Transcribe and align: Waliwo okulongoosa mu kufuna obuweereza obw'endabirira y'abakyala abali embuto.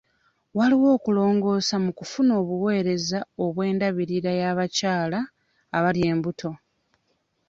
Waliwo 0.57 0.87
okulongoosa 0.97 1.75
mu 1.83 1.91
kufuna 1.97 2.31
obuweereza 2.41 3.19
obw'endabirira 3.43 4.31
y'abakyala 4.41 5.19
abali 5.77 6.01
embuto. 6.11 6.51